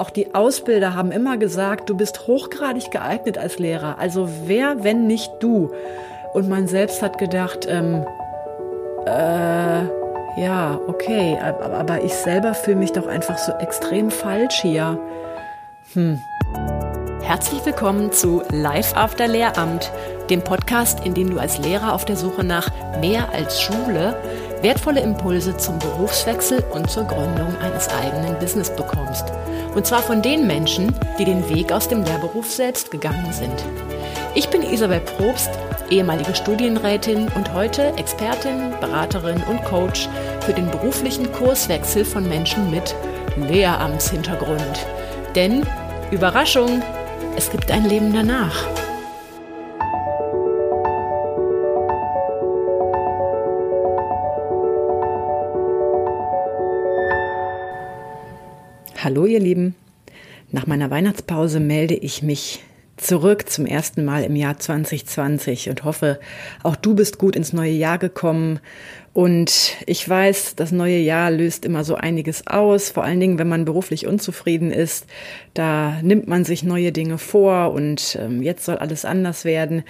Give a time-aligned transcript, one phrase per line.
[0.00, 3.98] Auch die Ausbilder haben immer gesagt, du bist hochgradig geeignet als Lehrer.
[3.98, 5.72] Also wer, wenn nicht du?
[6.32, 8.06] Und man selbst hat gedacht, ähm,
[9.04, 14.98] äh, ja, okay, aber ich selber fühle mich doch einfach so extrem falsch hier.
[15.92, 16.18] Hm.
[17.20, 19.92] Herzlich willkommen zu Live After Lehramt,
[20.30, 22.70] dem Podcast, in dem du als Lehrer auf der Suche nach
[23.02, 24.16] mehr als Schule
[24.62, 29.24] wertvolle Impulse zum Berufswechsel und zur Gründung eines eigenen Business bekommst.
[29.74, 33.64] Und zwar von den Menschen, die den Weg aus dem Lehrberuf selbst gegangen sind.
[34.34, 35.50] Ich bin Isabel Probst,
[35.90, 40.08] ehemalige Studienrätin und heute Expertin, Beraterin und Coach
[40.40, 42.94] für den beruflichen Kurswechsel von Menschen mit
[43.36, 44.86] Lehramtshintergrund.
[45.34, 45.66] Denn,
[46.10, 46.82] Überraschung,
[47.36, 48.79] es gibt ein Leben danach.
[59.02, 59.74] Hallo ihr Lieben,
[60.50, 62.62] nach meiner Weihnachtspause melde ich mich
[62.98, 66.20] zurück zum ersten Mal im Jahr 2020 und hoffe,
[66.62, 68.60] auch du bist gut ins neue Jahr gekommen.
[69.14, 73.48] Und ich weiß, das neue Jahr löst immer so einiges aus, vor allen Dingen, wenn
[73.48, 75.06] man beruflich unzufrieden ist.
[75.54, 79.82] Da nimmt man sich neue Dinge vor und ähm, jetzt soll alles anders werden.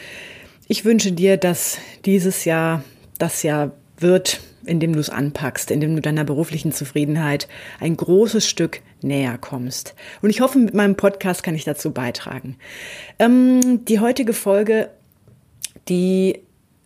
[0.69, 2.85] Ich wünsche dir, dass dieses Jahr
[3.19, 7.49] das Jahr wird, indem du es anpackst, indem du deiner beruflichen Zufriedenheit
[7.81, 9.95] ein großes Stück näher kommst.
[10.23, 12.57] Und ich hoffe, mit meinem Podcast kann ich dazu beitragen.
[13.19, 14.91] Ähm, die heutige Folge,
[15.89, 16.41] die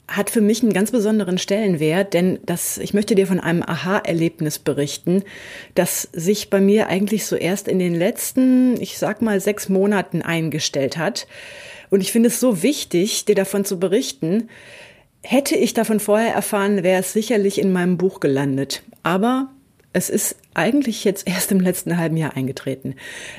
[0.07, 4.59] hat für mich einen ganz besonderen Stellenwert, denn das, ich möchte dir von einem Aha-Erlebnis
[4.59, 5.23] berichten,
[5.75, 10.21] das sich bei mir eigentlich so erst in den letzten, ich sag mal, sechs Monaten
[10.21, 11.27] eingestellt hat.
[11.89, 14.49] Und ich finde es so wichtig, dir davon zu berichten,
[15.27, 18.83] Hätte ich davon vorher erfahren, wäre es sicherlich in meinem Buch gelandet.
[19.03, 19.49] Aber
[19.95, 22.95] es ist eigentlich jetzt erst im letzten halben Jahr eingetreten.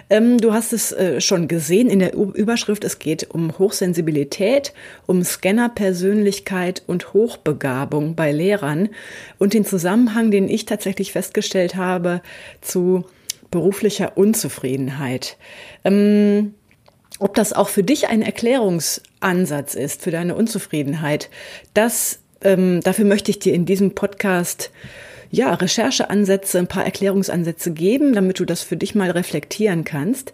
[0.09, 2.83] Ähm, du hast es äh, schon gesehen in der U Überschrift.
[2.83, 4.73] Es geht um Hochsensibilität,
[5.05, 8.89] um Scannerpersönlichkeit und Hochbegabung bei Lehrern
[9.37, 12.21] und den Zusammenhang, den ich tatsächlich festgestellt habe
[12.61, 13.05] zu
[13.51, 15.37] beruflicher Unzufriedenheit.
[15.83, 16.55] Ähm,
[17.19, 21.29] ob das auch für dich ein Erklärungsansatz ist für deine Unzufriedenheit,
[21.73, 24.71] das ähm, dafür möchte ich dir in diesem Podcast
[25.31, 30.33] ja Rechercheansätze, ein paar Erklärungsansätze geben, damit du das für dich mal reflektieren kannst.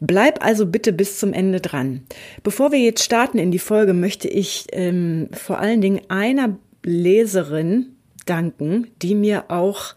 [0.00, 2.02] Bleib also bitte bis zum Ende dran.
[2.42, 7.96] Bevor wir jetzt starten in die Folge, möchte ich ähm, vor allen Dingen einer Leserin
[8.26, 9.94] danken, die mir auch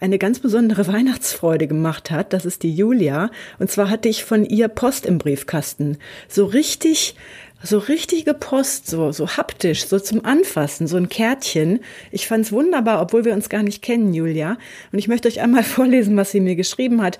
[0.00, 2.32] eine ganz besondere Weihnachtsfreude gemacht hat.
[2.32, 3.30] Das ist die Julia.
[3.58, 5.98] Und zwar hatte ich von ihr Post im Briefkasten.
[6.28, 7.14] So richtig
[7.62, 11.80] so richtige Post, so, so haptisch, so zum Anfassen, so ein Kärtchen.
[12.10, 14.56] Ich fand's wunderbar, obwohl wir uns gar nicht kennen, Julia.
[14.92, 17.18] Und ich möchte euch einmal vorlesen, was sie mir geschrieben hat.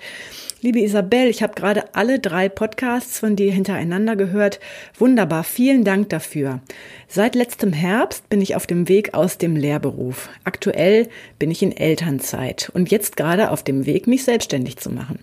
[0.63, 4.59] Liebe Isabel, ich habe gerade alle drei Podcasts von dir hintereinander gehört.
[4.97, 6.59] Wunderbar, vielen Dank dafür.
[7.07, 10.29] Seit letztem Herbst bin ich auf dem Weg aus dem Lehrberuf.
[10.43, 11.09] Aktuell
[11.39, 15.19] bin ich in Elternzeit und jetzt gerade auf dem Weg, mich selbstständig zu machen.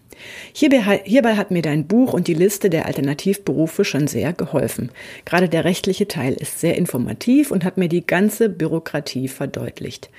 [0.52, 4.90] Hierbei, hat mir dein Buch und die Liste der Alternativberufe schon sehr geholfen.
[5.24, 10.10] Gerade der rechtliche Teil ist sehr informativ und hat mir die ganze Bürokratie verdeutlicht.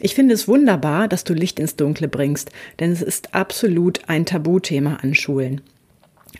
[0.00, 4.26] Ich finde es wunderbar, dass du Licht ins Dunkle bringst, denn es ist absolut ein
[4.26, 5.60] Tabuthema an Schulen.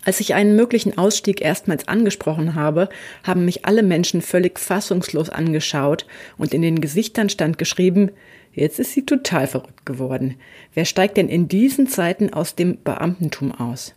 [0.05, 2.89] Als ich einen möglichen Ausstieg erstmals angesprochen habe,
[3.23, 6.05] haben mich alle Menschen völlig fassungslos angeschaut
[6.37, 8.11] und in den Gesichtern stand geschrieben,
[8.53, 10.35] jetzt ist sie total verrückt geworden.
[10.73, 13.93] Wer steigt denn in diesen Zeiten aus dem Beamtentum aus?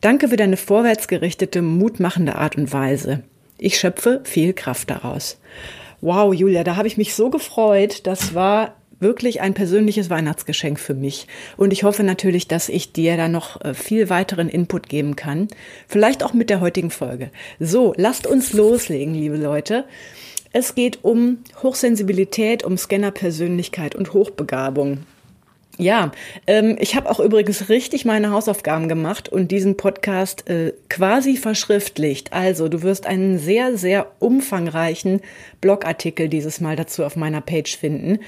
[0.00, 3.22] Danke für deine vorwärtsgerichtete, mutmachende Art und Weise.
[3.58, 5.38] Ich schöpfe viel Kraft daraus.
[6.00, 8.06] Wow, Julia, da habe ich mich so gefreut.
[8.06, 11.26] Das war wirklich ein persönliches Weihnachtsgeschenk für mich.
[11.56, 15.48] Und ich hoffe natürlich, dass ich dir da noch äh, viel weiteren Input geben kann.
[15.88, 17.30] Vielleicht auch mit der heutigen Folge.
[17.58, 19.84] So, lasst uns loslegen, liebe Leute.
[20.52, 24.98] Es geht um Hochsensibilität, um Scannerpersönlichkeit und Hochbegabung.
[25.78, 26.12] Ja,
[26.46, 32.34] ähm, ich habe auch übrigens richtig meine Hausaufgaben gemacht und diesen Podcast äh, quasi verschriftlicht.
[32.34, 35.22] Also du wirst einen sehr, sehr umfangreichen
[35.62, 38.18] Blogartikel dieses Mal dazu auf meiner Page finden,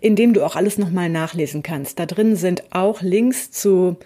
[0.00, 1.98] in dem du auch alles nochmal nachlesen kannst.
[1.98, 3.96] Da drin sind auch Links zu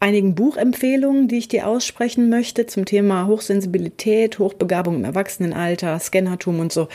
[0.00, 6.72] einigen Buchempfehlungen, die ich dir aussprechen möchte zum Thema Hochsensibilität, Hochbegabung im Erwachsenenalter, Scannertum und
[6.72, 6.88] so.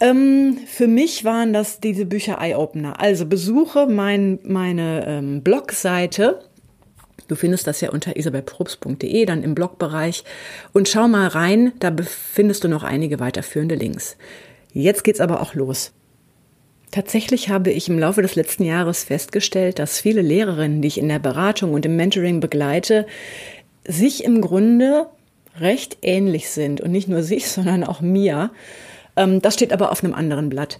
[0.00, 3.00] Ähm, für mich waren das diese Bücher Eye-Opener.
[3.00, 6.40] Also besuche mein, meine ähm, Blogseite.
[7.28, 10.24] Du findest das ja unter isabelprobst.de, dann im Blogbereich.
[10.72, 14.16] Und schau mal rein, da findest du noch einige weiterführende Links.
[14.72, 15.92] Jetzt geht's aber auch los.
[16.94, 21.08] Tatsächlich habe ich im Laufe des letzten Jahres festgestellt, dass viele Lehrerinnen, die ich in
[21.08, 23.04] der Beratung und im Mentoring begleite,
[23.84, 25.08] sich im Grunde
[25.58, 26.80] recht ähnlich sind.
[26.80, 28.52] Und nicht nur sich, sondern auch mir.
[29.16, 30.78] Ähm, das steht aber auf einem anderen Blatt.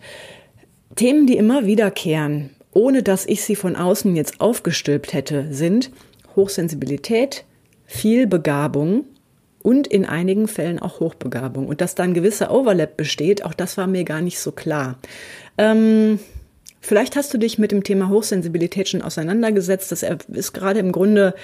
[0.95, 5.91] Themen, die immer wiederkehren, ohne dass ich sie von außen jetzt aufgestülpt hätte, sind
[6.37, 7.45] Hochsensibilität,
[7.87, 9.05] Vielbegabung
[9.65, 11.67] und in einigen Fällen auch Hochbegabung.
[11.67, 14.99] Und dass da ein gewisser Overlap besteht, auch das war mir gar nicht so klar.
[15.59, 16.19] Ähm,
[16.81, 19.93] vielleicht hast du dich mit dem Thema Hochsensibilität schon auseinandergesetzt.
[19.93, 21.35] Das ist gerade im Grunde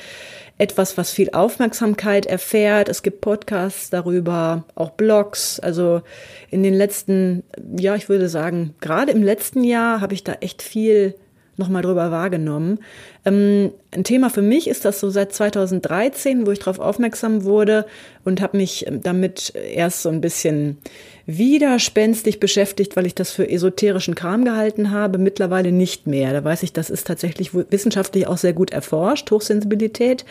[0.59, 2.91] etwas, was viel Aufmerksamkeit erfährt.
[2.91, 5.59] Es gibt Podcasts darüber, auch Blogs.
[5.59, 6.03] Also
[6.51, 7.45] in den letzten,
[7.79, 11.15] ja, ich würde sagen, gerade im letzten Jahr habe ich da echt viel
[11.61, 12.81] nochmal drüber wahrgenommen.
[13.25, 17.87] Ähm, ein Thema für mich ist das so seit 2013, wo ich darauf aufmerksam wurde
[18.25, 20.79] und habe mich ähm, damit erst so ein bisschen
[21.27, 26.33] widerspenstig beschäftigt, weil ich das für esoterischen Kram gehalten habe, mittlerweile nicht mehr.
[26.33, 30.25] Da weiß ich, das ist tatsächlich wissenschaftlich auch sehr gut erforscht, Hochsensibilität.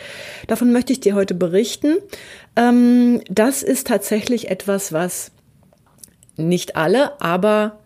[0.46, 1.96] Davon möchte ich dir heute berichten.
[2.56, 5.30] Ähm, das ist tatsächlich etwas, was
[6.36, 7.79] nicht alle, aber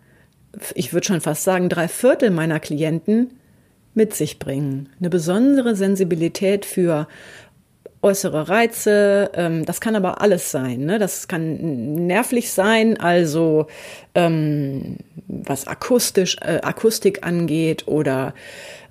[0.73, 3.31] ich würde schon fast sagen, drei Viertel meiner Klienten
[3.93, 4.89] mit sich bringen.
[4.99, 7.07] Eine besondere Sensibilität für
[8.01, 10.81] äußere Reize, ähm, das kann aber alles sein.
[10.81, 10.99] Ne?
[10.99, 13.65] Das kann nervlich sein, also
[14.13, 14.97] ähm,
[15.27, 18.35] was akustisch, äh, Akustik angeht oder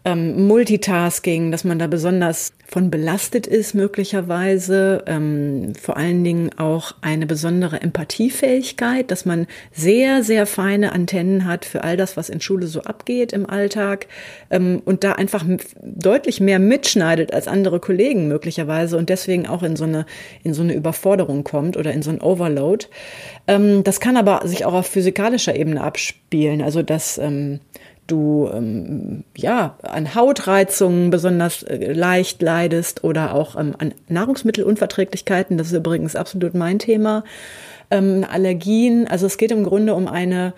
[0.05, 6.95] ähm, Multitasking, dass man da besonders von belastet ist möglicherweise, ähm, vor allen Dingen auch
[7.01, 12.41] eine besondere Empathiefähigkeit, dass man sehr, sehr feine Antennen hat für all das, was in
[12.41, 14.07] Schule so abgeht im Alltag
[14.51, 15.45] ähm, und da einfach
[15.83, 20.05] deutlich mehr mitschneidet als andere Kollegen möglicherweise und deswegen auch in so eine,
[20.43, 22.87] in so eine Überforderung kommt oder in so ein Overload.
[23.47, 27.61] Ähm, das kann aber sich auch auf physikalischer Ebene abspielen, also dass ähm,
[28.07, 35.69] du ähm, ja an Hautreizungen besonders äh, leicht leidest oder auch ähm, an Nahrungsmittelunverträglichkeiten, das
[35.69, 37.25] ist übrigens absolut mein Thema,
[37.91, 39.07] ähm, Allergien.
[39.09, 40.55] Also es geht im Grunde um eine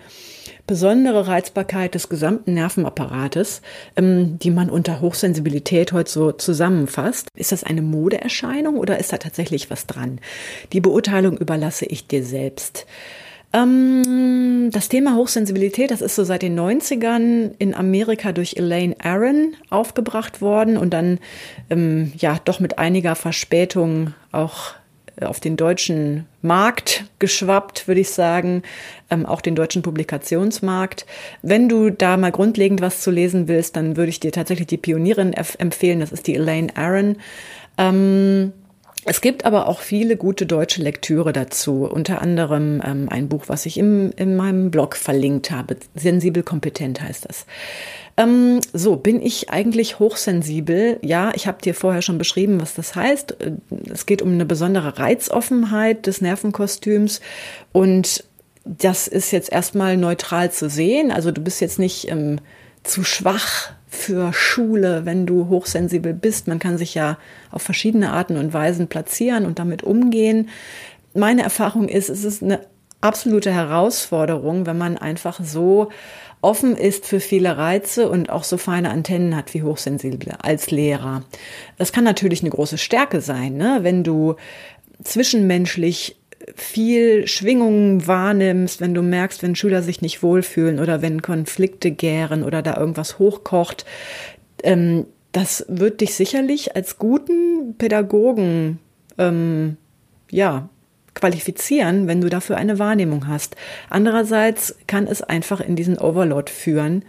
[0.67, 3.61] besondere Reizbarkeit des gesamten Nervenapparates,
[3.95, 7.29] ähm, die man unter Hochsensibilität heute so zusammenfasst.
[7.35, 10.19] Ist das eine Modeerscheinung oder ist da tatsächlich was dran?
[10.73, 12.85] Die Beurteilung überlasse ich dir selbst.
[13.53, 19.55] Ähm, das Thema Hochsensibilität, das ist so seit den 90ern in Amerika durch Elaine Aaron
[19.69, 21.19] aufgebracht worden und dann
[21.69, 24.73] ähm, ja doch mit einiger Verspätung auch
[25.21, 28.61] auf den deutschen Markt geschwappt, würde ich sagen,
[29.09, 31.05] ähm, auch den deutschen Publikationsmarkt.
[31.41, 34.77] Wenn du da mal grundlegend was zu lesen willst, dann würde ich dir tatsächlich die
[34.77, 36.01] Pionierin empfehlen.
[36.01, 37.17] Das ist die Elaine Aaron.
[37.77, 38.53] Ähm,
[39.05, 43.65] es gibt aber auch viele gute deutsche Lektüre dazu, unter anderem ähm, ein Buch, was
[43.65, 45.77] ich im, in meinem Blog verlinkt habe.
[45.95, 47.45] Sensibel kompetent heißt das.
[48.17, 50.97] Ähm, so, bin ich eigentlich hochsensibel?
[51.03, 53.39] Ja, ich habe dir vorher schon beschrieben, was das heißt.
[53.39, 53.51] Äh,
[53.91, 57.21] es geht um eine besondere Reizoffenheit des Nervenkostüms
[57.71, 58.23] und
[58.65, 61.11] das ist jetzt erstmal neutral zu sehen.
[61.11, 62.39] Also du bist jetzt nicht ähm,
[62.83, 66.47] zu schwach für Schule, wenn du hochsensibel bist.
[66.47, 67.17] Man kann sich ja
[67.51, 70.49] auf verschiedene Arten und Weisen platzieren und damit umgehen.
[71.13, 72.61] Meine Erfahrung ist, es ist eine
[73.01, 75.89] absolute Herausforderung, wenn man einfach so
[76.41, 81.23] offen ist für viele Reize und auch so feine Antennen hat wie hochsensibel als Lehrer.
[81.77, 83.79] Das kann natürlich eine große Stärke sein, ne?
[83.81, 84.35] wenn du
[85.03, 86.17] zwischenmenschlich
[86.55, 92.43] viel Schwingungen wahrnimmst, wenn du merkst, wenn Schüler sich nicht wohlfühlen oder wenn Konflikte gären
[92.43, 93.85] oder da irgendwas hochkocht,
[94.63, 98.79] ähm, das wird dich sicherlich als guten Pädagogen
[99.17, 99.77] ähm,
[100.31, 100.69] ja
[101.13, 103.55] qualifizieren, wenn du dafür eine Wahrnehmung hast.
[103.89, 107.03] Andererseits kann es einfach in diesen Overload führen,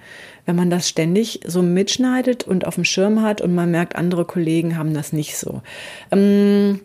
[0.47, 4.25] wenn man das ständig so mitschneidet und auf dem Schirm hat und man merkt, andere
[4.25, 5.61] Kollegen haben das nicht so.
[6.11, 6.81] Ähm,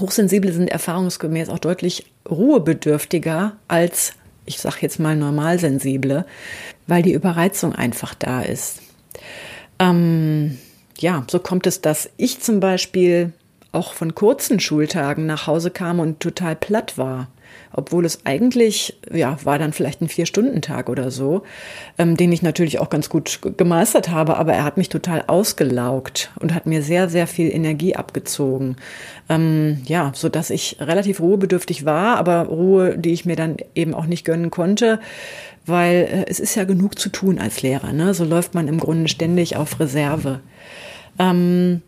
[0.00, 4.14] Hochsensible sind erfahrungsgemäß auch deutlich ruhebedürftiger als,
[4.46, 6.26] ich sage jetzt mal, normalsensible,
[6.86, 8.80] weil die Überreizung einfach da ist.
[9.78, 10.58] Ähm,
[10.98, 13.32] ja, so kommt es, dass ich zum Beispiel
[13.72, 17.28] auch von kurzen Schultagen nach Hause kam und total platt war
[17.72, 21.42] obwohl es eigentlich, ja, war dann vielleicht ein Vier-Stunden-Tag oder so,
[21.98, 26.30] ähm, den ich natürlich auch ganz gut gemeistert habe, aber er hat mich total ausgelaugt
[26.40, 28.76] und hat mir sehr, sehr viel Energie abgezogen.
[29.28, 33.94] Ähm, ja, so dass ich relativ ruhebedürftig war, aber Ruhe, die ich mir dann eben
[33.94, 34.98] auch nicht gönnen konnte,
[35.64, 38.14] weil äh, es ist ja genug zu tun als Lehrer, ne?
[38.14, 40.40] So läuft man im Grunde ständig auf Reserve.
[41.18, 41.82] Ähm,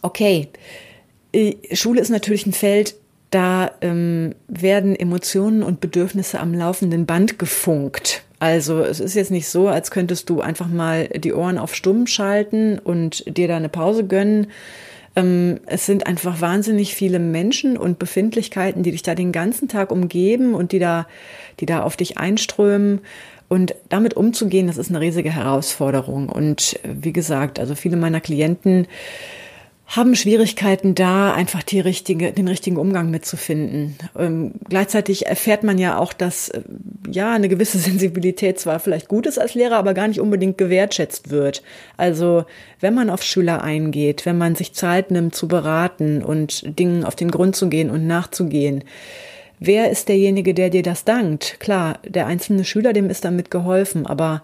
[0.00, 0.48] okay.
[1.36, 2.96] Äh, Schule ist natürlich ein Feld,
[3.30, 8.22] da ähm, werden Emotionen und Bedürfnisse am laufenden Band gefunkt.
[8.38, 12.06] Also es ist jetzt nicht so, als könntest du einfach mal die Ohren auf stumm
[12.06, 14.48] schalten und dir da eine Pause gönnen.
[15.16, 19.90] Ähm, es sind einfach wahnsinnig viele Menschen und Befindlichkeiten, die dich da den ganzen Tag
[19.90, 21.06] umgeben und die da,
[21.60, 23.00] die da auf dich einströmen.
[23.48, 26.28] Und damit umzugehen, das ist eine riesige Herausforderung.
[26.28, 28.86] Und äh, wie gesagt, also viele meiner Klienten
[29.86, 33.96] haben Schwierigkeiten da, einfach die richtige, den richtigen Umgang mitzufinden.
[34.18, 36.62] Ähm, gleichzeitig erfährt man ja auch, dass äh,
[37.08, 41.30] ja eine gewisse Sensibilität zwar vielleicht gut ist als Lehrer, aber gar nicht unbedingt gewertschätzt
[41.30, 41.62] wird.
[41.96, 42.44] Also
[42.80, 47.14] wenn man auf Schüler eingeht, wenn man sich Zeit nimmt zu beraten und Dingen auf
[47.14, 48.82] den Grund zu gehen und nachzugehen,
[49.60, 51.60] wer ist derjenige, der dir das dankt?
[51.60, 54.42] Klar, der einzelne Schüler, dem ist damit geholfen, aber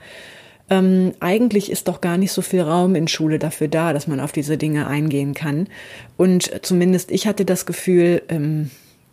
[0.70, 4.20] ähm, eigentlich ist doch gar nicht so viel Raum in Schule dafür da, dass man
[4.20, 5.68] auf diese Dinge eingehen kann.
[6.16, 8.70] Und zumindest ich hatte das Gefühl, ähm,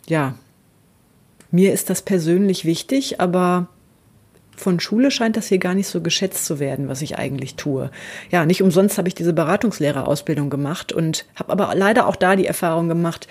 [0.07, 0.35] ja,
[1.51, 3.67] mir ist das persönlich wichtig, aber
[4.59, 7.89] von Schule scheint das hier gar nicht so geschätzt zu werden, was ich eigentlich tue.
[8.29, 12.45] Ja, nicht umsonst habe ich diese Beratungslehrerausbildung gemacht und habe aber leider auch da die
[12.45, 13.27] Erfahrung gemacht,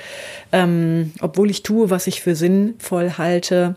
[0.52, 3.76] ähm, obwohl ich tue, was ich für sinnvoll halte,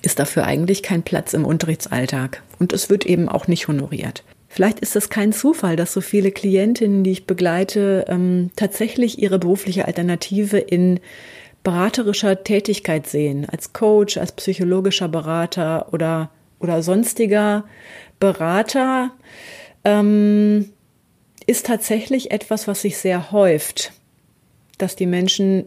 [0.00, 2.42] ist dafür eigentlich kein Platz im Unterrichtsalltag.
[2.58, 4.24] Und es wird eben auch nicht honoriert.
[4.48, 9.38] Vielleicht ist das kein Zufall, dass so viele Klientinnen, die ich begleite, ähm, tatsächlich ihre
[9.38, 11.00] berufliche Alternative in
[11.62, 17.64] beraterischer Tätigkeit sehen, als Coach, als psychologischer Berater oder, oder sonstiger
[18.20, 19.12] Berater,
[19.84, 20.70] ähm,
[21.46, 23.92] ist tatsächlich etwas, was sich sehr häuft,
[24.78, 25.66] dass die Menschen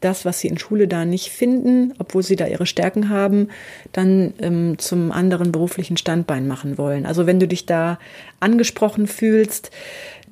[0.00, 3.48] das, was sie in Schule da nicht finden, obwohl sie da ihre Stärken haben,
[3.92, 7.06] dann ähm, zum anderen beruflichen Standbein machen wollen.
[7.06, 7.98] Also wenn du dich da
[8.40, 9.70] angesprochen fühlst,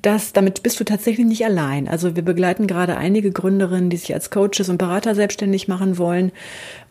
[0.02, 1.88] das, damit bist du tatsächlich nicht allein.
[1.88, 6.30] Also wir begleiten gerade einige Gründerinnen, die sich als Coaches und Berater selbstständig machen wollen.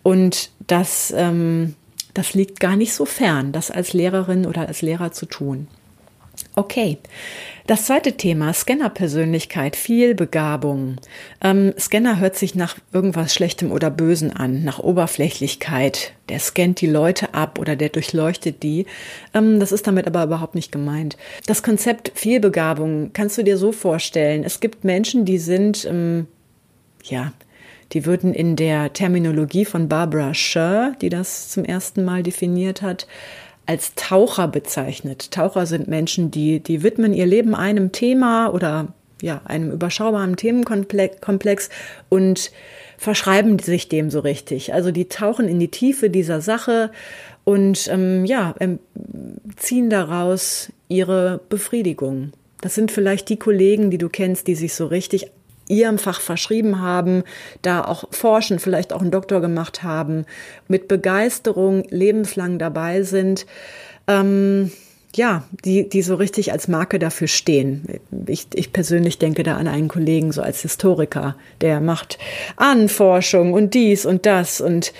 [0.02, 1.76] Und das, ähm,
[2.16, 5.68] das liegt gar nicht so fern, das als Lehrerin oder als Lehrer zu tun.
[6.56, 6.98] Okay.
[7.66, 10.98] Das zweite Thema, Scanner-Persönlichkeit, Vielbegabung.
[11.42, 16.12] Ähm, Scanner hört sich nach irgendwas Schlechtem oder Bösen an, nach Oberflächlichkeit.
[16.28, 18.86] Der scannt die Leute ab oder der durchleuchtet die.
[19.34, 21.16] Ähm, das ist damit aber überhaupt nicht gemeint.
[21.46, 24.44] Das Konzept Vielbegabung kannst du dir so vorstellen.
[24.44, 26.28] Es gibt Menschen, die sind, ähm,
[27.06, 27.32] ja,
[27.94, 33.08] die würden in der Terminologie von Barbara Scher, die das zum ersten Mal definiert hat,
[33.66, 35.32] als Taucher bezeichnet.
[35.32, 38.90] Taucher sind Menschen, die, die widmen ihr Leben einem Thema oder
[39.22, 41.70] ja, einem überschaubaren Themenkomplex
[42.10, 42.52] und
[42.98, 44.74] verschreiben sich dem so richtig.
[44.74, 46.92] Also die tauchen in die Tiefe dieser Sache
[47.46, 48.80] und ähm, ja, ähm,
[49.56, 52.34] ziehen daraus ihre Befriedigung.
[52.60, 55.32] Das sind vielleicht die Kollegen, die du kennst, die sich so richtig
[55.74, 57.24] ihrem Fach verschrieben haben,
[57.62, 60.26] da auch forschen, vielleicht auch einen Doktor gemacht haben,
[60.68, 63.46] mit Begeisterung lebenslang dabei sind.
[64.08, 64.72] Ähm,
[65.16, 67.86] ja, die, die so richtig als Marke dafür stehen.
[68.26, 72.18] Ich, ich persönlich denke da an einen Kollegen so als Historiker, der macht
[72.56, 74.92] Anforschung und dies und das und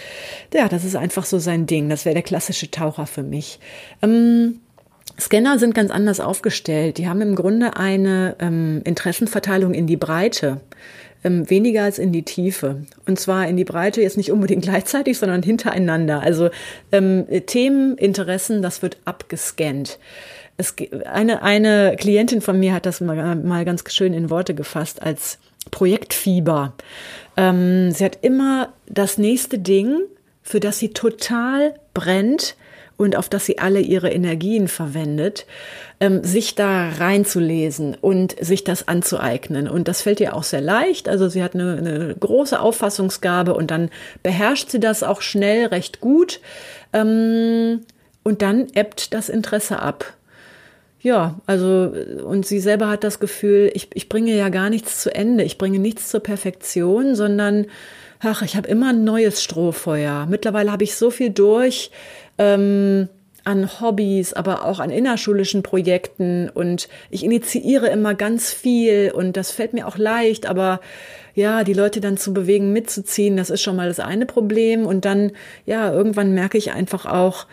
[0.54, 1.90] ja, das ist einfach so sein Ding.
[1.90, 3.60] Das wäre der klassische Taucher für mich.
[4.04, 4.60] Ähm,
[5.20, 6.98] Scanner sind ganz anders aufgestellt.
[6.98, 10.62] Die haben im Grunde eine ähm, Interessenverteilung in die Breite,
[11.24, 12.86] ähm, weniger als in die Tiefe.
[13.06, 16.22] Und zwar in die Breite jetzt nicht unbedingt gleichzeitig, sondern hintereinander.
[16.22, 16.50] Also
[16.92, 20.00] ähm, Themen, Interessen, das wird abgescannt.
[20.58, 25.02] Es, eine, eine Klientin von mir hat das mal, mal ganz schön in Worte gefasst
[25.02, 25.40] als
[25.72, 26.74] Projektfieber.
[27.38, 30.02] Ähm, sie hat immer das nächste Ding,
[30.44, 32.56] für das sie total brennt,
[32.98, 35.46] und auf das sie alle ihre Energien verwendet,
[36.00, 39.68] ähm, sich da reinzulesen und sich das anzueignen.
[39.68, 41.10] Und das fällt ihr auch sehr leicht.
[41.10, 43.90] Also sie hat eine, eine große Auffassungsgabe und dann
[44.22, 46.40] beherrscht sie das auch schnell recht gut.
[46.94, 47.82] Ähm,
[48.24, 50.14] und dann ebbt das Interesse ab.
[51.02, 51.92] Ja, also,
[52.26, 55.58] und sie selber hat das Gefühl, ich, ich bringe ja gar nichts zu Ende, ich
[55.58, 57.66] bringe nichts zur Perfektion, sondern,
[58.24, 60.26] ach, ich habe immer ein neues Strohfeuer.
[60.30, 61.92] Mittlerweile habe ich so viel durch,
[62.38, 63.10] ähm,
[63.44, 66.50] an Hobbys, aber auch an innerschulischen Projekten.
[66.50, 70.80] Und ich initiiere immer ganz viel und das fällt mir auch leicht, aber
[71.36, 74.86] ja, die Leute dann zu bewegen, mitzuziehen, das ist schon mal das eine Problem.
[74.86, 75.32] Und dann,
[75.66, 77.48] ja, irgendwann merke ich einfach auch,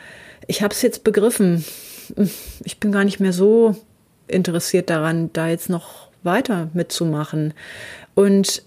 [0.47, 1.65] ich habe es jetzt begriffen,
[2.65, 3.75] ich bin gar nicht mehr so
[4.29, 7.55] interessiert daran, da jetzt noch weiter mitzumachen.
[8.15, 8.63] Und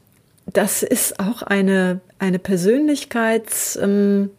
[0.46, 4.32] das ist auch eine, eine Persönlichkeits, ähm,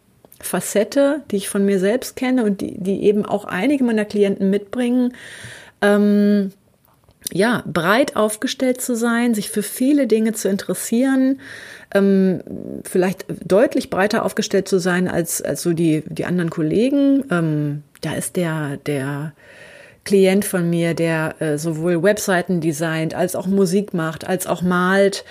[1.31, 5.13] die ich von mir selbst kenne und die, die eben auch einige meiner Klienten mitbringen.
[5.81, 6.51] Ähm,
[7.33, 11.39] ja, breit aufgestellt zu sein, sich für viele Dinge zu interessieren,
[11.93, 12.41] ähm,
[12.83, 17.23] vielleicht deutlich breiter aufgestellt zu sein als, als so die, die anderen Kollegen.
[17.31, 19.33] Ähm, da ist der, der
[20.05, 25.25] Klient von mir, der äh, sowohl Webseiten designt, als auch Musik macht, als auch malt,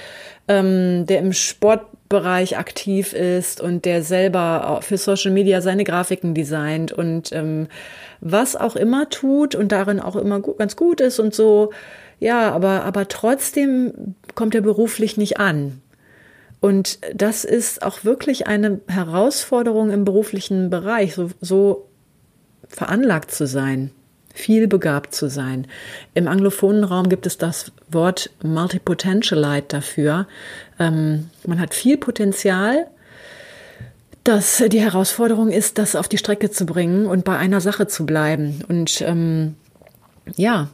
[0.49, 6.93] ähm, der im Sportbereich aktiv ist und der selber für Social Media seine Grafiken designt
[6.93, 7.69] und ähm,
[8.21, 11.71] was auch immer tut und darin auch immer gut, ganz gut ist und so.
[12.19, 15.81] Ja, aber, aber trotzdem kommt er beruflich nicht an.
[16.61, 21.89] Und das ist auch wirklich eine Herausforderung im beruflichen Bereich, so, so
[22.69, 23.91] veranlagt zu sein,
[24.35, 25.67] viel begabt zu sein.
[26.13, 30.27] Im anglophonen Raum gibt es das Wort Multipotentialite dafür.
[30.79, 32.89] Ähm, man hat viel Potenzial,
[34.25, 38.05] dass die Herausforderung ist, das auf die Strecke zu bringen und bei einer Sache zu
[38.05, 38.65] bleiben.
[38.69, 39.55] Und ähm,
[40.37, 40.69] ja,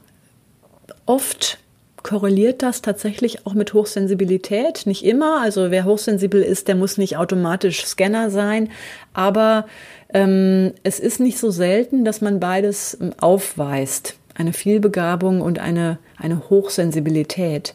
[1.04, 1.58] oft
[2.02, 4.86] korreliert das tatsächlich auch mit Hochsensibilität.
[4.86, 5.42] Nicht immer.
[5.42, 8.70] Also wer hochsensibel ist, der muss nicht automatisch Scanner sein.
[9.12, 9.66] Aber
[10.12, 14.16] es ist nicht so selten, dass man beides ähm, aufweist.
[14.34, 17.74] Eine Vielbegabung und eine, eine Hochsensibilität.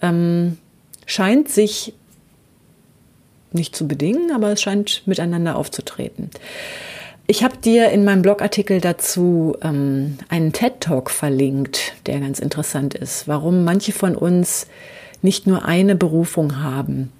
[0.00, 0.58] Ähm,
[1.06, 1.94] scheint sich
[3.52, 6.30] nicht zu bedingen, aber es scheint miteinander aufzutreten.
[7.26, 13.26] Ich habe dir in meinem Blogartikel dazu ähm, einen TED-Talk verlinkt, der ganz interessant ist,
[13.26, 14.66] warum manche von uns
[15.24, 17.10] nicht nur eine Berufung haben.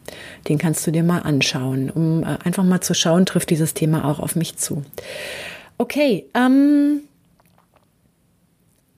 [0.48, 4.04] Den kannst du dir mal anschauen, um äh, einfach mal zu schauen, trifft dieses Thema
[4.04, 4.84] auch auf mich zu.
[5.78, 7.00] Okay, ähm,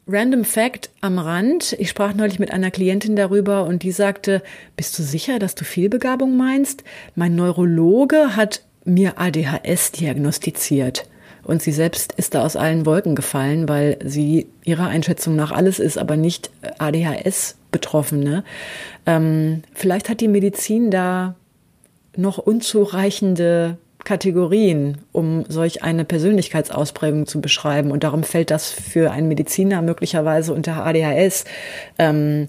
[0.08, 1.74] Random Fact am Rand.
[1.78, 4.42] Ich sprach neulich mit einer Klientin darüber und die sagte,
[4.76, 6.84] bist du sicher, dass du Vielbegabung meinst?
[7.14, 11.08] Mein Neurologe hat mir ADHS diagnostiziert.
[11.42, 15.78] Und sie selbst ist da aus allen Wolken gefallen, weil sie ihrer Einschätzung nach alles
[15.78, 16.50] ist, aber nicht
[17.76, 18.44] ADHS-Betroffene.
[19.06, 21.34] Ähm, vielleicht hat die Medizin da
[22.16, 27.90] noch unzureichende Kategorien, um solch eine Persönlichkeitsausprägung zu beschreiben.
[27.90, 31.44] Und darum fällt das für einen Mediziner möglicherweise unter ADHS.
[31.98, 32.46] Ähm,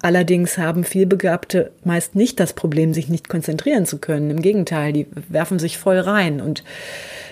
[0.00, 4.30] allerdings haben vielbegabte meist nicht das Problem, sich nicht konzentrieren zu können.
[4.30, 6.40] Im Gegenteil, die werfen sich voll rein.
[6.40, 6.62] Und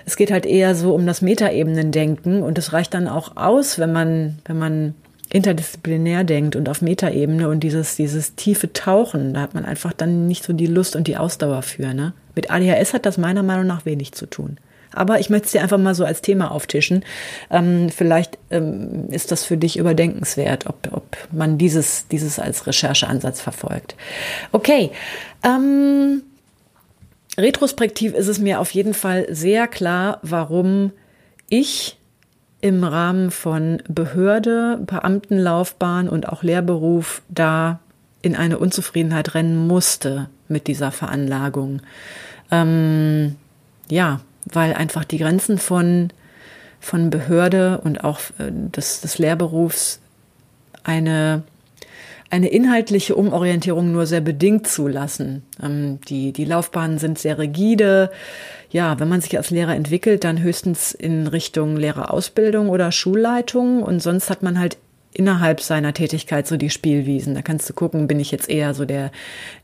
[0.04, 2.42] es geht halt eher so um das Metaebenen-Denken.
[2.42, 4.94] Und es reicht dann auch aus, wenn man, wenn man
[5.30, 10.26] interdisziplinär denkt und auf Metaebene und dieses, dieses tiefe Tauchen, da hat man einfach dann
[10.28, 11.94] nicht so die Lust und die Ausdauer für.
[11.94, 12.12] Ne?
[12.34, 14.58] Mit ADHS hat das meiner Meinung nach wenig zu tun.
[14.92, 17.04] Aber ich möchte es dir einfach mal so als Thema auftischen.
[17.50, 23.40] Ähm, vielleicht ähm, ist das für dich überdenkenswert, ob, ob man dieses, dieses als Rechercheansatz
[23.40, 23.96] verfolgt.
[24.52, 24.92] Okay.
[25.42, 26.22] Ähm,
[27.36, 30.92] retrospektiv ist es mir auf jeden Fall sehr klar, warum
[31.48, 31.98] ich
[32.64, 37.80] im Rahmen von Behörde, Beamtenlaufbahn und auch Lehrberuf da
[38.22, 41.82] in eine Unzufriedenheit rennen musste mit dieser Veranlagung.
[42.50, 43.36] Ähm,
[43.90, 46.08] ja, weil einfach die Grenzen von,
[46.80, 50.00] von Behörde und auch äh, des, des Lehrberufs
[50.84, 51.42] eine
[52.30, 55.44] eine inhaltliche Umorientierung nur sehr bedingt zulassen.
[55.62, 58.10] Ähm, die, die Laufbahnen sind sehr rigide.
[58.74, 64.00] Ja, wenn man sich als Lehrer entwickelt, dann höchstens in Richtung Lehrerausbildung oder Schulleitung und
[64.00, 64.78] sonst hat man halt
[65.12, 67.36] innerhalb seiner Tätigkeit so die Spielwiesen.
[67.36, 69.12] Da kannst du gucken, bin ich jetzt eher so der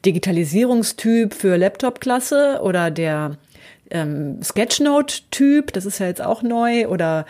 [0.06, 3.36] Digitalisierungstyp für Laptop-Klasse oder der
[3.90, 7.26] ähm, Sketchnote-Typ, das ist ja jetzt auch neu, oder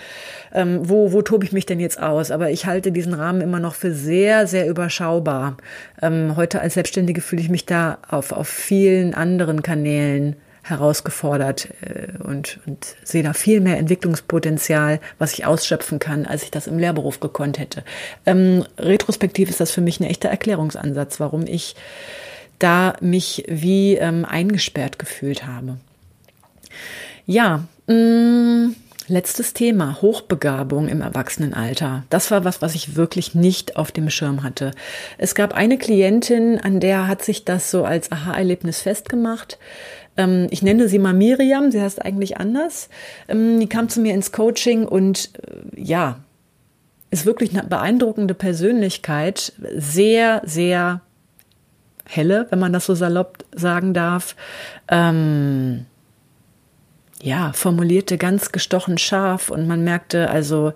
[0.52, 2.30] ähm, wo, wo tobe ich mich denn jetzt aus?
[2.30, 5.56] Aber ich halte diesen Rahmen immer noch für sehr, sehr überschaubar.
[6.02, 12.18] Ähm, heute als Selbstständige fühle ich mich da auf, auf vielen anderen Kanälen herausgefordert äh,
[12.22, 16.78] und, und sehe da viel mehr Entwicklungspotenzial, was ich ausschöpfen kann, als ich das im
[16.78, 17.84] Lehrberuf gekonnt hätte.
[18.26, 21.76] Ähm, retrospektiv ist das für mich ein echter Erklärungsansatz, warum ich
[22.58, 25.78] da mich wie ähm, eingesperrt gefühlt habe.
[27.26, 28.76] Ja, mh, mm,
[29.10, 32.04] letztes Thema, Hochbegabung im Erwachsenenalter.
[32.08, 34.70] Das war was, was ich wirklich nicht auf dem Schirm hatte.
[35.18, 39.58] Es gab eine Klientin, an der hat sich das so als Aha-Erlebnis festgemacht.
[40.16, 42.88] Ähm, ich nenne sie mal Miriam, sie heißt eigentlich anders.
[43.28, 46.20] Ähm, die kam zu mir ins Coaching und äh, ja,
[47.10, 51.00] ist wirklich eine beeindruckende Persönlichkeit, sehr, sehr
[52.08, 54.36] helle, wenn man das so salopp sagen darf.
[54.88, 55.86] Ähm,
[57.22, 60.72] ja, formulierte ganz gestochen scharf und man merkte also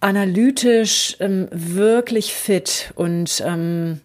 [0.00, 4.00] analytisch ähm, wirklich fit und ähm,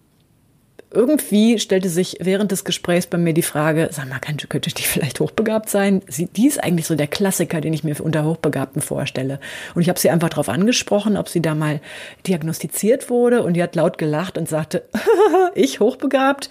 [0.94, 4.84] irgendwie stellte sich während des Gesprächs bei mir die Frage, sag mal, könnte, könnte die
[4.84, 6.02] vielleicht hochbegabt sein?
[6.08, 9.40] Sie, die ist eigentlich so der Klassiker, den ich mir unter Hochbegabten vorstelle.
[9.74, 11.80] Und ich habe sie einfach darauf angesprochen, ob sie da mal
[12.28, 13.44] diagnostiziert wurde.
[13.44, 14.84] Und die hat laut gelacht und sagte,
[15.56, 16.50] ich hochbegabt?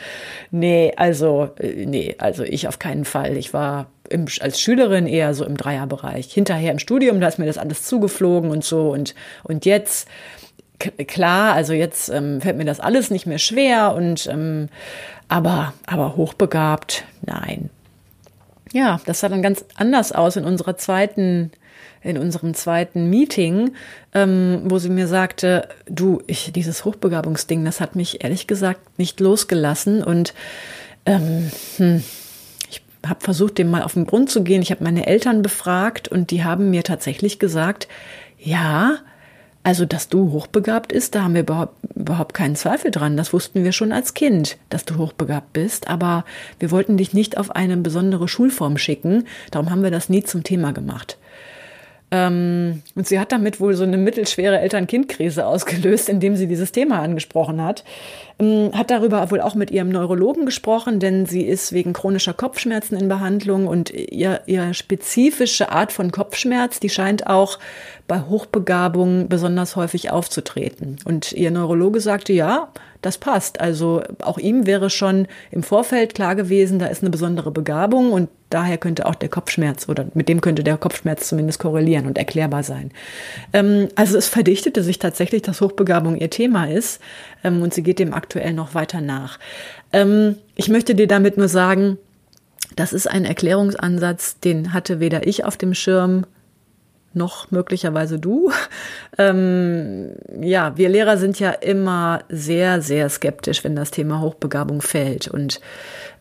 [0.50, 3.36] Nee, also, äh, nee, also ich auf keinen Fall.
[3.36, 6.32] Ich war im, als Schülerin eher so im Dreierbereich.
[6.32, 8.90] Hinterher im Studium, da ist mir das alles zugeflogen und so.
[8.90, 10.08] Und, und jetzt
[11.06, 14.68] klar, also jetzt ähm, fällt mir das alles nicht mehr schwer und ähm,
[15.28, 17.70] aber, aber hochbegabt, nein.
[18.72, 21.50] Ja, das sah dann ganz anders aus in unserer zweiten,
[22.02, 23.72] in unserem zweiten Meeting,
[24.14, 29.20] ähm, wo sie mir sagte, du, ich, dieses Hochbegabungsding, das hat mich ehrlich gesagt nicht
[29.20, 30.34] losgelassen und
[31.06, 32.02] ähm, hm,
[32.68, 34.62] ich habe versucht, dem mal auf den Grund zu gehen.
[34.62, 37.88] Ich habe meine Eltern befragt und die haben mir tatsächlich gesagt,
[38.38, 38.98] ja,
[39.62, 43.18] also, dass du hochbegabt bist, da haben wir überhaupt, überhaupt keinen Zweifel dran.
[43.18, 45.88] Das wussten wir schon als Kind, dass du hochbegabt bist.
[45.88, 46.24] Aber
[46.58, 49.26] wir wollten dich nicht auf eine besondere Schulform schicken.
[49.50, 51.18] Darum haben wir das nie zum Thema gemacht.
[52.12, 57.00] Ähm, und sie hat damit wohl so eine mittelschwere Eltern-Kind-Krise ausgelöst, indem sie dieses Thema
[57.00, 57.84] angesprochen hat.
[58.40, 62.96] Ähm, hat darüber wohl auch mit ihrem Neurologen gesprochen, denn sie ist wegen chronischer Kopfschmerzen
[62.96, 67.58] in Behandlung und ihr, ihr spezifische Art von Kopfschmerz, die scheint auch
[68.08, 70.96] bei Hochbegabung besonders häufig aufzutreten.
[71.04, 72.70] Und ihr Neurologe sagte, ja,
[73.02, 73.60] das passt.
[73.60, 78.28] Also auch ihm wäre schon im Vorfeld klar gewesen, da ist eine besondere Begabung und
[78.50, 82.62] daher könnte auch der Kopfschmerz oder mit dem könnte der Kopfschmerz zumindest korrelieren und erklärbar
[82.62, 82.90] sein.
[83.52, 87.00] Ähm, also es verdichtete sich tatsächlich, dass Hochbegabung ihr Thema ist
[87.44, 89.38] ähm, und sie geht dem aktuell noch weiter nach.
[89.92, 91.98] Ähm, ich möchte dir damit nur sagen,
[92.76, 96.26] das ist ein Erklärungsansatz, den hatte weder ich auf dem Schirm
[97.12, 98.50] noch möglicherweise du.
[99.18, 105.28] Ähm, ja, wir Lehrer sind ja immer sehr, sehr skeptisch, wenn das Thema Hochbegabung fällt.
[105.28, 105.60] Und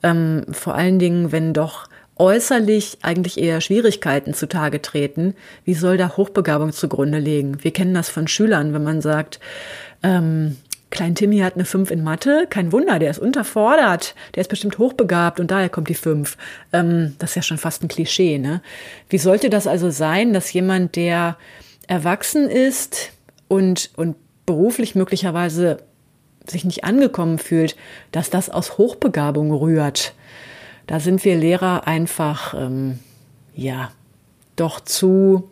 [0.04, 6.18] ähm, vor allen Dingen, wenn doch äußerlich eigentlich eher Schwierigkeiten zutage treten, wie soll da
[6.18, 7.64] Hochbegabung zugrunde liegen?
[7.64, 9.40] Wir kennen das von Schülern, wenn man sagt,
[10.04, 10.58] ähm,
[10.90, 12.48] Klein Timmy hat eine 5 in Mathe.
[12.50, 14.16] Kein Wunder, der ist unterfordert.
[14.34, 16.36] Der ist bestimmt hochbegabt und daher kommt die 5.
[16.74, 18.62] Ähm, das ist ja schon fast ein Klischee, ne?
[19.08, 21.38] Wie sollte das also sein, dass jemand, der
[21.88, 23.12] erwachsen ist
[23.48, 25.78] und, und beruflich möglicherweise
[26.48, 27.76] sich nicht angekommen fühlt,
[28.12, 30.14] dass das aus Hochbegabung rührt?
[30.88, 32.98] Da sind wir Lehrer einfach, ähm,
[33.54, 33.92] ja,
[34.56, 35.52] doch zu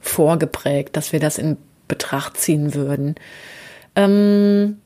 [0.00, 1.56] vorgeprägt, dass wir das in
[1.88, 3.16] Betracht ziehen würden.
[3.96, 4.78] Ähm,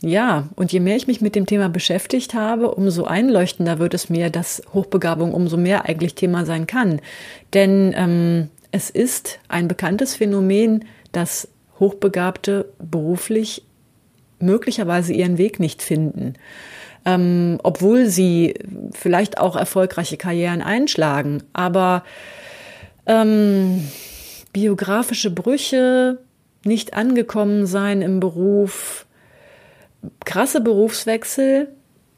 [0.00, 4.08] ja, und je mehr ich mich mit dem Thema beschäftigt habe, umso einleuchtender wird es
[4.08, 7.00] mir, dass Hochbegabung umso mehr eigentlich Thema sein kann.
[7.52, 11.48] Denn ähm, es ist ein bekanntes Phänomen, dass
[11.80, 13.64] Hochbegabte beruflich
[14.38, 16.34] möglicherweise ihren Weg nicht finden.
[17.04, 18.54] Ähm, obwohl sie
[18.92, 21.42] vielleicht auch erfolgreiche Karrieren einschlagen.
[21.52, 22.04] Aber
[23.06, 23.88] ähm,
[24.52, 26.18] biografische Brüche,
[26.64, 29.06] nicht angekommen sein im Beruf,
[30.24, 31.68] krasse Berufswechsel,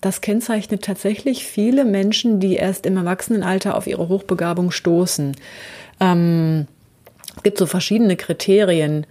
[0.01, 5.37] das kennzeichnet tatsächlich viele Menschen, die erst im Erwachsenenalter auf ihre Hochbegabung stoßen.
[6.01, 6.67] Ähm,
[7.37, 9.07] es gibt so verschiedene Kriterien,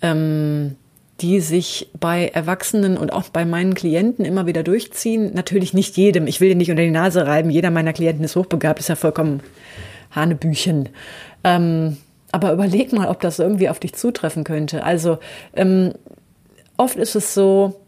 [0.00, 0.76] ähm,
[1.20, 5.32] die sich bei Erwachsenen und auch bei meinen Klienten immer wieder durchziehen.
[5.34, 6.28] Natürlich nicht jedem.
[6.28, 7.50] Ich will dir nicht unter die Nase reiben.
[7.50, 9.40] Jeder meiner Klienten ist hochbegabt, ist ja vollkommen
[10.12, 10.90] Hanebüchen.
[11.42, 11.96] Ähm,
[12.32, 14.84] aber überleg mal, ob das irgendwie auf dich zutreffen könnte.
[14.84, 15.18] Also
[15.54, 15.92] ähm,
[16.76, 17.80] oft ist es so,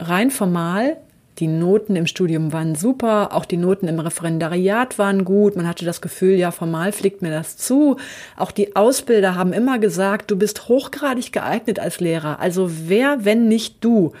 [0.00, 0.96] rein formal,
[1.38, 5.54] die Noten im Studium waren super, auch die Noten im Referendariat waren gut.
[5.54, 7.96] Man hatte das Gefühl, ja, formal fliegt mir das zu.
[8.36, 12.40] Auch die Ausbilder haben immer gesagt, du bist hochgradig geeignet als Lehrer.
[12.40, 14.12] Also wer, wenn nicht du?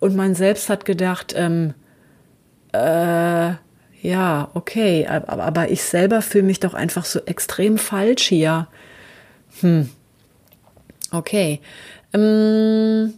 [0.00, 1.74] Und man selbst hat gedacht, ähm,
[2.72, 3.52] äh,
[4.00, 8.68] ja, okay, aber, aber ich selber fühle mich doch einfach so extrem falsch hier.
[9.60, 9.90] Hm.
[11.10, 11.60] Okay.
[12.12, 13.14] Ähm,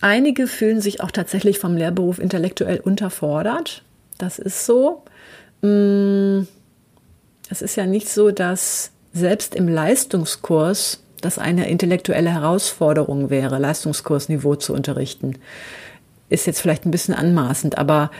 [0.00, 3.82] einige fühlen sich auch tatsächlich vom Lehrberuf intellektuell unterfordert.
[4.18, 5.02] Das ist so.
[5.62, 6.46] Ähm,
[7.50, 14.56] es ist ja nicht so, dass selbst im Leistungskurs das eine intellektuelle Herausforderung wäre, Leistungskursniveau
[14.56, 15.38] zu unterrichten.
[16.28, 18.10] Ist jetzt vielleicht ein bisschen anmaßend, aber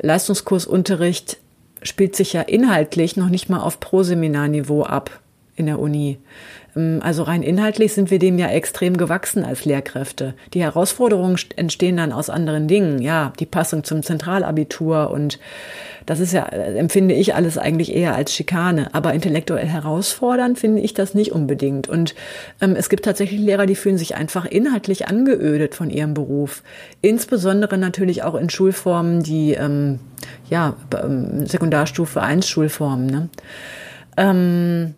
[0.00, 1.38] Leistungskursunterricht
[1.82, 5.21] spielt sich ja inhaltlich noch nicht mal auf Proseminarniveau ab
[5.56, 6.18] in der Uni.
[6.76, 10.34] Ähm, also rein inhaltlich sind wir dem ja extrem gewachsen als Lehrkräfte.
[10.54, 13.00] Die Herausforderungen entstehen dann aus anderen Dingen.
[13.00, 15.38] Ja, die Passung zum Zentralabitur und
[16.06, 18.94] das ist ja, äh, empfinde ich alles eigentlich eher als Schikane.
[18.94, 21.88] Aber intellektuell herausfordern finde ich das nicht unbedingt.
[21.88, 22.14] Und
[22.60, 26.62] ähm, es gibt tatsächlich Lehrer, die fühlen sich einfach inhaltlich angeödet von ihrem Beruf.
[27.02, 30.00] Insbesondere natürlich auch in Schulformen, die, ähm,
[30.48, 33.06] ja, ähm, Sekundarstufe 1 Schulformen.
[33.06, 33.28] Ne?
[34.16, 34.94] Ähm,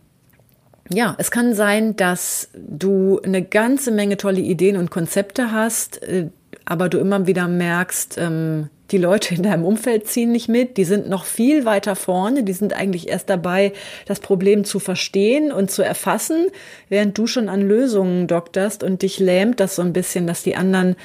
[0.90, 6.28] ja, es kann sein, dass du eine ganze Menge tolle Ideen und Konzepte hast, äh,
[6.66, 10.84] aber du immer wieder merkst, ähm, die Leute in deinem Umfeld ziehen nicht mit, die
[10.84, 13.72] sind noch viel weiter vorne, die sind eigentlich erst dabei,
[14.06, 16.46] das Problem zu verstehen und zu erfassen,
[16.90, 20.54] während du schon an Lösungen dokterst und dich lähmt das so ein bisschen, dass die
[20.54, 20.96] anderen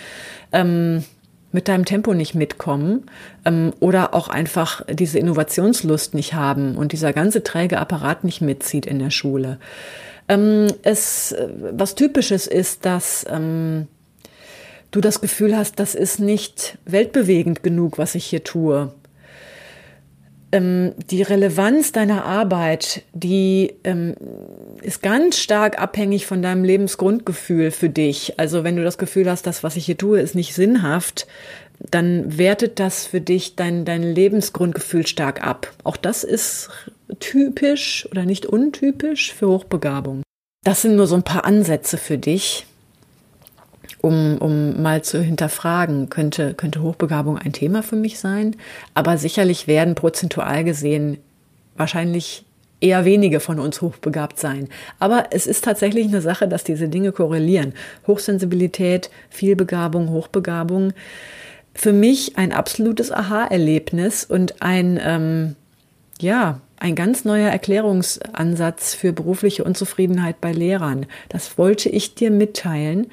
[0.52, 1.06] ähm,
[1.52, 3.06] mit deinem Tempo nicht mitkommen
[3.46, 8.86] ähm, oder auch einfach diese Innovationslust nicht haben und dieser ganze träge Apparat nicht mitzieht
[8.86, 9.60] in der Schule.
[10.28, 11.36] Ähm, es,
[11.72, 13.88] was typisches ist, dass ähm,
[14.92, 18.94] du das Gefühl hast, das ist nicht weltbewegend genug, was ich hier tue.
[20.52, 24.16] Ähm, die Relevanz deiner Arbeit, die ähm,
[24.82, 28.40] ist ganz stark abhängig von deinem Lebensgrundgefühl für dich.
[28.40, 31.28] Also wenn du das Gefühl hast, das, was ich hier tue, ist nicht sinnhaft,
[31.80, 35.72] dann wertet das für dich dein, dein Lebensgrundgefühl stark ab.
[35.84, 36.70] Auch das ist
[37.20, 40.24] typisch oder nicht untypisch für Hochbegabung.
[40.64, 42.66] Das sind nur so ein paar Ansätze für dich
[44.02, 48.56] um, um mal zu hinterfragen, könnte, könnte Hochbegabung ein Thema für mich sein.
[48.94, 51.18] Aber sicherlich werden prozentual gesehen
[51.76, 52.46] wahrscheinlich
[52.82, 54.70] eher wenige von uns hochbegabt sein.
[55.00, 57.74] Aber es ist tatsächlich eine Sache, dass diese Dinge korrelieren.
[58.08, 60.94] Hochsensibilität, Vielbegabung, Hochbegabung.
[61.74, 65.56] Für mich ein absolutes Aha-Erlebnis und ein, ähm,
[66.22, 71.06] ja, ein ganz neuer Erklärungsansatz für berufliche Unzufriedenheit bei Lehrern.
[71.28, 73.08] Das wollte ich dir mitteilen.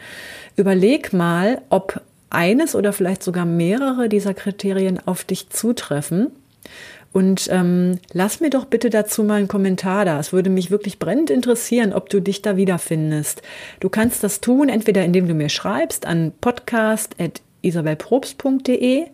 [0.57, 2.01] Überleg mal, ob
[2.31, 6.29] eines oder vielleicht sogar mehrere dieser Kriterien auf dich zutreffen.
[7.13, 10.21] Und ähm, lass mir doch bitte dazu mal einen Kommentar da.
[10.21, 13.41] Es würde mich wirklich brennend interessieren, ob du dich da wiederfindest.
[13.81, 19.07] Du kannst das tun, entweder indem du mir schreibst an podcast.isabelprobst.de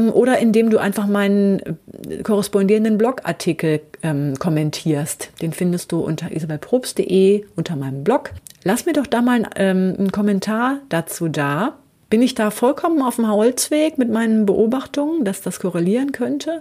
[0.00, 1.60] oder indem du einfach meinen
[2.08, 5.30] äh, korrespondierenden Blogartikel ähm, kommentierst.
[5.40, 8.30] Den findest du unter isabelprobst.de unter meinem Blog.
[8.64, 11.78] Lass mir doch da mal ähm, einen Kommentar dazu da.
[12.10, 16.60] Bin ich da vollkommen auf dem Holzweg mit meinen Beobachtungen, dass das korrelieren könnte?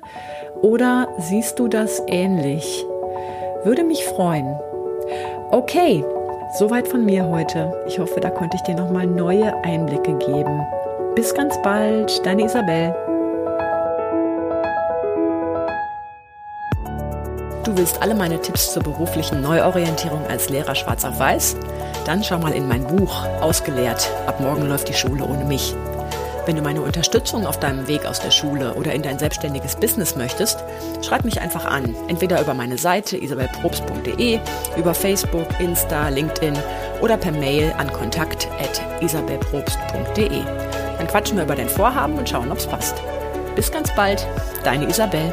[0.61, 2.85] Oder siehst du das ähnlich?
[3.63, 4.55] Würde mich freuen.
[5.51, 6.05] Okay,
[6.57, 7.73] soweit von mir heute.
[7.85, 10.61] Ich hoffe, da konnte ich dir nochmal neue Einblicke geben.
[11.15, 12.95] Bis ganz bald, deine Isabel.
[17.63, 21.57] Du willst alle meine Tipps zur beruflichen Neuorientierung als Lehrer schwarz auf weiß?
[22.05, 24.09] Dann schau mal in mein Buch Ausgelehrt.
[24.25, 25.75] Ab morgen läuft die Schule ohne mich.
[26.47, 30.15] Wenn du meine Unterstützung auf deinem Weg aus der Schule oder in dein selbstständiges Business
[30.15, 30.63] möchtest,
[31.03, 31.95] schreib mich einfach an.
[32.07, 34.39] Entweder über meine Seite isabelprobst.de,
[34.75, 36.57] über Facebook, Insta, LinkedIn
[36.99, 40.41] oder per Mail an kontakt.isabelprobst.de.
[40.97, 42.95] Dann quatschen wir über dein Vorhaben und schauen, ob's passt.
[43.55, 44.25] Bis ganz bald,
[44.63, 45.31] deine Isabel.